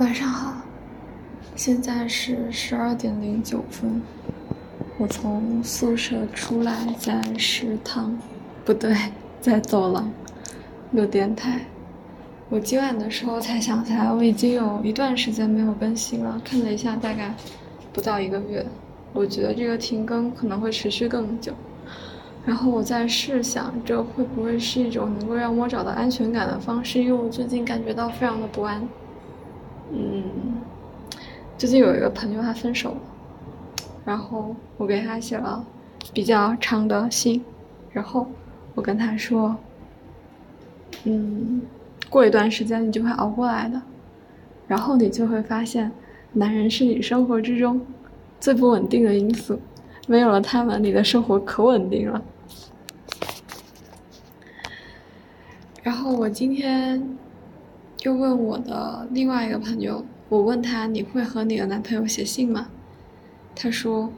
[0.00, 0.54] 晚上好，
[1.54, 4.00] 现在是十二点零九分，
[4.96, 8.18] 我从宿舍出来，在食堂，
[8.64, 8.96] 不对，
[9.42, 10.10] 在走廊
[10.92, 11.60] 录电台。
[12.48, 16.40] 我今晚的时候才想起来，我已经有一段时间没有更新了。
[16.42, 17.34] 看了一下，大概
[17.92, 18.64] 不到一个月。
[19.12, 21.52] 我觉得这个停更可能会持续更久。
[22.46, 27.00] 然后我在试想，这会不会是一种能够让我找到安全感的方式？
[27.00, 28.82] 因为我最近感觉到非常的不安。
[29.92, 30.22] 嗯，
[31.58, 33.00] 最近有一个朋友他分手了，
[34.04, 35.64] 然后我给他写了
[36.14, 37.44] 比较长的信，
[37.90, 38.26] 然后
[38.76, 39.56] 我跟他说，
[41.02, 41.62] 嗯，
[42.08, 43.82] 过一段时间你就会熬过来的，
[44.68, 45.90] 然后你就会发现，
[46.34, 47.80] 男人是你生活之中
[48.38, 49.58] 最不稳定的因素，
[50.06, 52.22] 没有了他们，你的生活可稳定了。
[55.82, 57.18] 然后我今天。
[58.02, 62.68] 又问我的另外一个朋友，我问他你会和你的男朋友写信吗？
[63.54, 64.10] 他说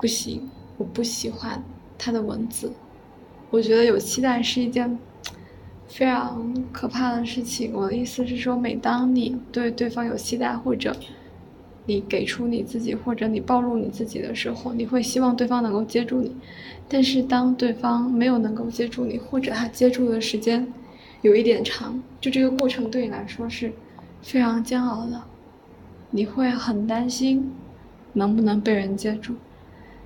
[0.00, 1.62] 不行，我不喜欢
[1.96, 2.72] 他的文字。
[3.50, 4.98] 我觉得有期待是一件
[5.86, 7.72] 非常可怕的事情。
[7.72, 10.96] 我的意思是说，每当你对对方有期待，或者
[11.86, 16.34] 你给出你自己，或者你暴露你自己的时候，你会希望对方能够接住你。
[16.88, 20.66] 但是当对方没有能够接住你，或者他接住的时间，
[21.22, 23.72] 有一点长，就这个过程对你来说是
[24.22, 25.22] 非常煎熬的，
[26.10, 27.52] 你会很担心
[28.14, 29.34] 能不能被人接住。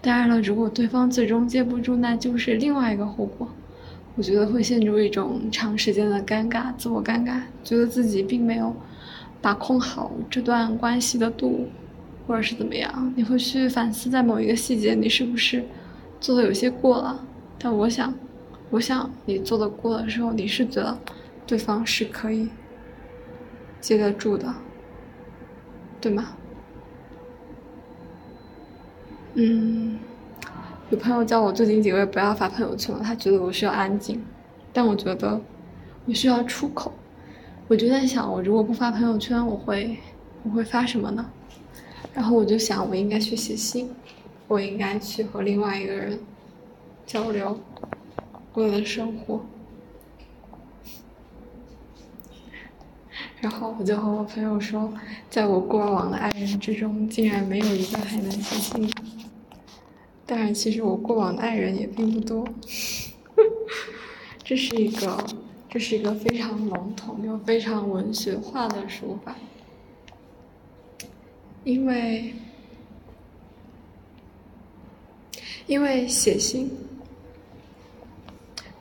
[0.00, 3.48] 当然了，如果对方最终接不住，那就是另外一个后果。
[4.16, 8.74] 我觉得会陷入一种长时间的尴尬，自我尴尬，觉得自己并没有
[9.40, 11.68] 把控好这段关系的度，
[12.26, 13.12] 或者是怎么样。
[13.16, 15.64] 你会去反思，在某一个细节，你是不是
[16.20, 17.24] 做的有些过了？
[17.58, 18.12] 但我想。
[18.70, 20.98] 我想你做的过的时候，你是觉得
[21.46, 22.48] 对方是可以
[23.80, 24.54] 接得住的，
[26.00, 26.36] 对吗？
[29.34, 29.98] 嗯，
[30.90, 34.22] 有朋友叫我最近几个月不要发朋友圈了，他觉得我需要安静，
[34.72, 35.40] 但我觉得
[36.06, 36.92] 我需要出口。
[37.68, 39.96] 我就在想，我如果不发朋友圈，我会
[40.42, 41.30] 我会发什么呢？
[42.14, 43.94] 然后我就想，我应该去写信，
[44.48, 46.18] 我应该去和另外一个人
[47.06, 47.58] 交流。
[48.58, 49.40] 我的生活，
[53.40, 54.92] 然后我就和我朋友说，
[55.30, 58.92] 在我过往的爱人之中，竟然没有一个还能写信。
[60.26, 62.48] 当然，其实我过往的爱人也并不多。
[64.42, 65.24] 这是一个，
[65.70, 69.36] 这是一个非常笼统又非常文学化的说法，
[71.62, 72.34] 因为，
[75.68, 76.68] 因为写信。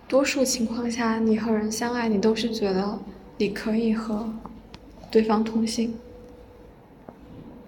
[0.07, 2.97] 多数情况下，你和人相爱，你都是觉得
[3.37, 4.33] 你可以和
[5.11, 5.93] 对方通信。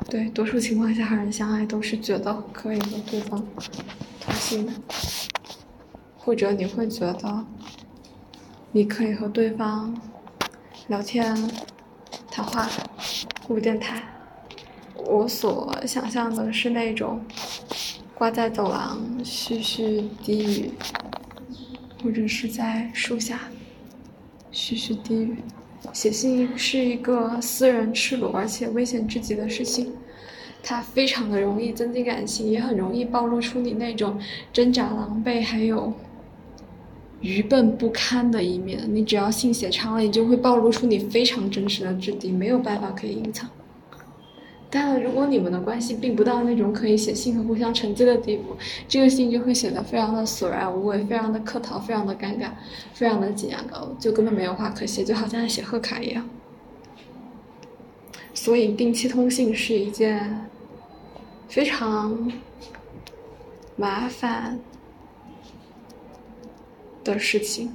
[0.09, 3.45] 对，多数情况下和人相爱都是觉得可以和对方
[4.21, 4.71] 通信的，
[6.17, 7.45] 或者你会觉得
[8.71, 9.93] 你可以和对方
[10.87, 11.35] 聊天、
[12.31, 12.67] 谈话、
[13.49, 14.01] 录电台。
[14.95, 17.21] 我所想象的是那种
[18.15, 20.71] 挂在走廊絮絮低语。
[22.03, 23.41] 或者是在树下
[24.51, 25.35] 絮絮低语，
[25.93, 29.91] 写信是一个私人、赤裸而且危险至极的事情，
[30.63, 34.19] 它非常的容易增进感情，也很容易暴露出你那种
[34.51, 35.93] 挣扎、狼狈还有
[37.21, 38.83] 愚笨不堪的一面。
[38.87, 43.49] 你只要信写长了，你就会暴露出你非常真实的质地，没有办法可以隐藏。
[44.71, 48.55] 但如果你们的关系并不到那种可以写信和互相承接的地步，
[48.87, 52.51] 这个信就会显得非常的索然无味，非常的客套，非常的尴尬，
[52.93, 56.29] 非常的挤牙膏，就根本没有话可写，就好像写贺卡一样。
[58.35, 60.47] 所以定期通信是一件
[61.47, 62.31] 非常
[63.75, 64.59] 麻烦
[67.03, 67.73] 的事情。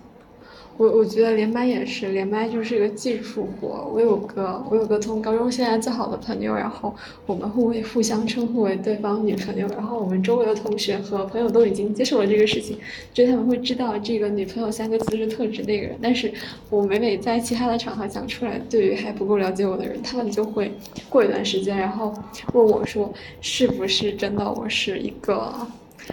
[0.76, 3.88] 我我觉得连麦也是，连麦就是一个技术活。
[3.94, 6.92] 我有个我有个从高中现在最好的朋友，然后
[7.26, 9.68] 我们互为互相称呼为对方女朋友。
[9.68, 12.76] 然后我们周围的同学和朋友都已经接受了这个事情，
[13.12, 15.96] 就他们会知道这个女朋友三个字是特指那个人。
[16.02, 16.32] 但是
[16.70, 20.72] 我每每在其他的场合讲出来，对于还不够了解我的人，他们就会
[21.08, 22.12] 过一段时间，然后
[22.52, 25.54] 问我说是不是真的我是一个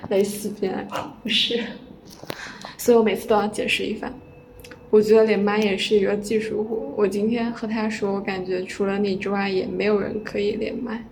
[0.09, 0.87] 蕾丝边？
[1.23, 1.63] 不是，
[2.77, 4.13] 所以我每次都要解释一番。
[4.91, 6.93] 我觉得连麦也是一个技术活。
[6.97, 11.03] 我今天和他说，我感觉除了你之外，也没有人可以连麦。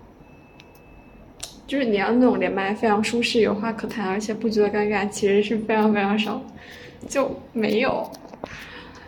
[1.66, 6.42] 就是你要那种连麦非常舒适、有话可谈，而且不觉得尴尬，其实是非常非常少，
[7.08, 8.06] 就没有。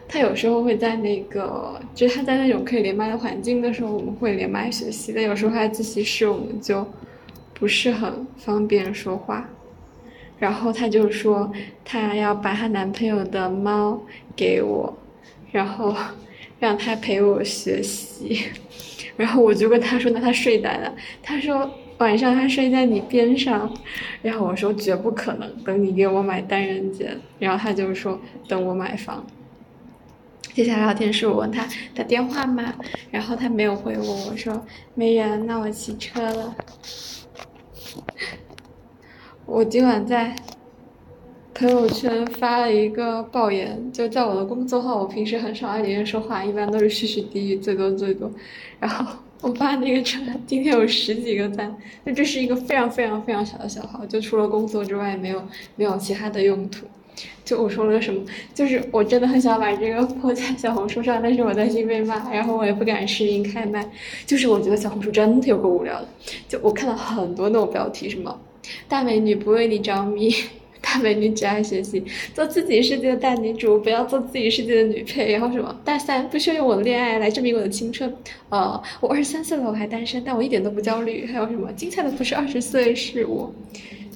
[0.08, 5.12] 他有时候会在那个，就是他在那种可以连麦的环境的时候，我们会连麦学习。
[5.14, 6.88] 但有时候他在自习室，我们就
[7.54, 9.50] 不是很方便说话。
[10.42, 11.50] 然后他就说，
[11.86, 14.02] 他要把她男朋友的猫
[14.36, 14.94] 给我，
[15.54, 15.96] 然后
[16.60, 18.46] 让他陪我学习。
[19.16, 20.96] 然后我就跟他说，那他睡在哪了？
[21.24, 21.72] 他说。
[22.02, 23.72] 晚上他睡在你边上，
[24.24, 27.16] 然后我说绝不可能，等你给我买单人间。
[27.38, 29.24] 然后他就说等我买房。
[30.52, 31.64] 接下来聊天是我问他
[31.94, 32.74] 打电话吗？
[33.12, 34.66] 然后他没有回我，我说
[34.96, 36.56] 没人，那我骑车了。
[39.46, 40.36] 我今晚在
[41.54, 48.32] 朋友圈发了一个爆言，就在我的公众号，我平时很少爱里面说话，一般都是絮絮低语，最多最多，
[48.80, 49.18] 然后。
[49.42, 55.42] 我发那个车，今天有十几个赞，那这是一个非常非常非常小的小号，就除了工作之外没有
[55.76, 56.86] 没有其他的用途。
[57.44, 58.24] 就我说了个什么，
[58.54, 63.84] 就是我真的很想把这个泼在小红书上，但是我担心被骂，然后我也不敢视频开麦。
[64.28, 66.08] 就是我觉得小红书真的有个无聊的，
[66.48, 68.40] 就我看到很多那种标题，什么
[68.88, 70.34] 大美女不为你着迷。
[70.84, 72.04] 大美女只爱学习，
[72.34, 75.32] 做自己世界的大女主，不要做自己世界的女配。
[75.32, 75.80] 然后什么？
[75.86, 78.12] 大三不需要用我的恋爱来证明我的青春。
[78.50, 81.28] 呃，我二十三岁了，我还单身，但我一点都不焦虑。
[81.28, 81.72] 还有什么？
[81.74, 83.54] 精彩的不是二十岁，是我。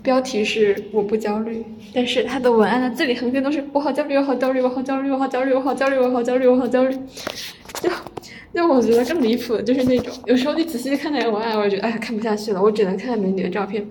[0.01, 1.63] 标题是我不焦虑，
[1.93, 6.95] 但是他的文案的字里行间都是我好焦虑，我好焦虑，我好焦虑，我好焦虑，我好焦虑，我好焦虑，我好焦虑。
[7.79, 7.89] 就。
[8.55, 13.85] 就我觉得更离谱的就是那种，有时候你仔细看那个文案，我就觉得哎呀看不下去了，我只能看看美女的照片。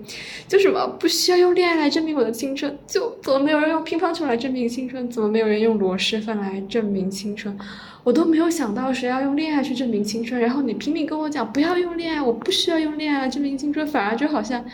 [0.47, 5.07] 就什么不需要用恋爱来证明我的青春，就怎么没有人用乒乓球来证明青春？
[5.07, 7.55] 怎么没有人用螺蛳粉来证明青春？
[8.03, 14.65] 我都没有想到谁要用恋爱去证明青春，然后你拼命跟我讲不要用恋爱，我不需要用恋爱来证明青春，反而就好像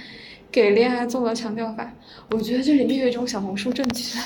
[0.49, 1.93] 给恋爱做了强调法。
[2.29, 4.17] 我觉得这里面有一种小红书正确，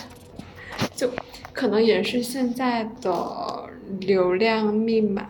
[0.96, 1.10] 就
[1.52, 3.12] 可能也是现在的
[4.00, 5.28] 流量密码。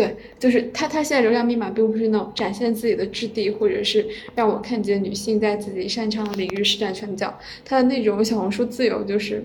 [0.00, 7.38] 对，就是他，他现在流量密码并不是那种展现自己的质地，或者是让我看见女性在自己擅长的领域施展拳脚。
[7.66, 9.44] 他的那种小红书自由就是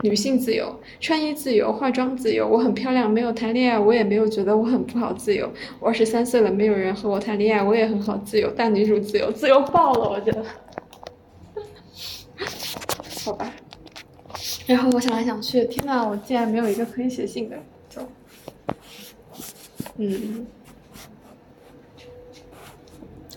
[0.00, 2.48] 女性自由、穿衣自由、化妆自由。
[2.48, 5.52] 我很漂亮，没有谈恋爱，我也没有觉得我很不好自由。
[5.78, 8.50] 我二十三岁了，没有人和我谈恋爱，我也很好自由。
[8.52, 10.42] 大女主自由，自由爆了，我觉得。
[13.22, 13.54] 好吧。
[14.66, 17.58] 然后我想来想去，天呐，我竟然没有一个可以写信的。
[17.90, 18.08] 走
[19.96, 20.46] 嗯，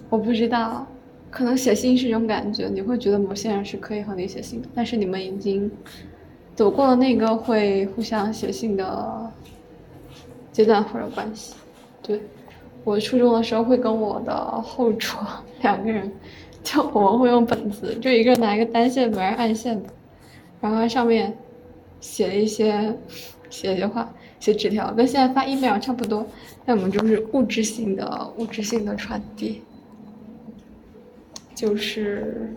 [0.09, 0.87] 我不知道，
[1.29, 5.69] 可能写信是一种感觉，你会觉得某些人是可以和你写信的，但是你们已经
[6.55, 9.31] 走过了那个会互相写信的
[10.51, 11.55] 阶段或者关系。
[12.01, 12.21] 对，
[12.85, 15.19] 我初中的时候会跟我的后桌
[15.61, 16.09] 两个人，
[16.63, 19.89] 就我们会用本子，就一个人拿一个单线本，按线的，
[20.61, 21.37] 然后上面
[21.99, 22.97] 写一些
[23.49, 24.09] 写一些话。
[24.39, 26.25] 写纸条跟现在发 email 差不多，
[26.65, 29.61] 那我们就是物质性的物质性的传递，
[31.55, 32.53] 就是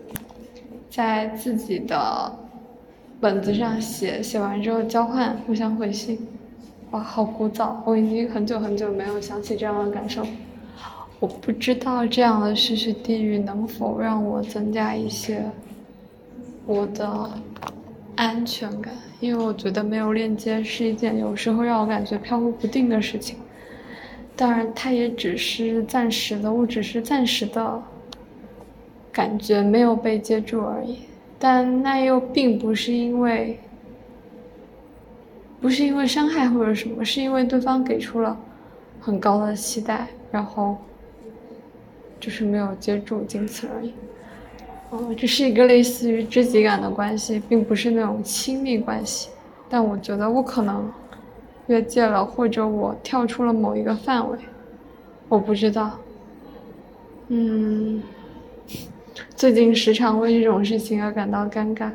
[0.89, 2.31] 在自己的
[3.19, 6.19] 本子上写，写完之后交换，互相回信。
[6.91, 10.25] 哇，好古早，我已经很久很久没有想起这样的感受。
[11.19, 15.43] 我不知道这样的絮絮地语能否让我增加一些
[16.65, 17.29] 我的
[18.19, 18.93] 安全感。
[19.21, 23.37] 因为我觉得没有链接是一件有时候让我感觉飘忽不定的事情，
[24.35, 27.81] 当然，它也只是暂时的，我只是暂时的
[29.11, 30.99] 感觉没有被接住而已。
[31.37, 33.57] 但那又并不是因为，
[35.61, 38.37] 不是因为伤害或者什么，是因为对方给出了
[38.99, 40.77] 很高的期待，然后
[42.19, 43.93] 就是没有接住，仅此而已。
[44.91, 49.29] 哦，这是一个类似于知己感的关系，并不是那种亲密关系。
[49.69, 50.91] 但我觉得我可能
[51.67, 54.37] 越界了，或者我跳出了某一个范围，
[55.27, 55.91] 我不知道。
[57.27, 58.01] 嗯，
[59.35, 61.91] 最近时常为这种事情而感到尴尬，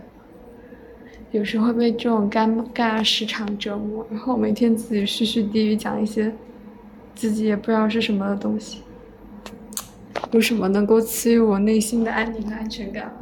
[1.33, 6.33] 有时候被这种尴尬时常折磨，然后每天自己絮絮低语讲一些
[7.17, 8.83] 自己也不知道是什么的东西。
[10.35, 13.13] 有什么能够赐予我内心的安宁和安全感吗？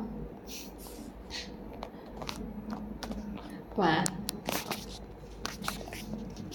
[3.76, 4.21] 晚安。